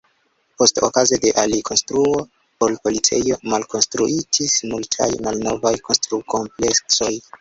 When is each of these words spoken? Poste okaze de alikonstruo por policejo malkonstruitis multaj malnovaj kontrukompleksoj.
Poste 0.59 0.79
okaze 0.87 1.15
de 1.25 1.33
alikonstruo 1.41 2.15
por 2.63 2.73
policejo 2.87 3.37
malkonstruitis 3.53 4.57
multaj 4.73 5.11
malnovaj 5.29 5.75
kontrukompleksoj. 5.91 7.13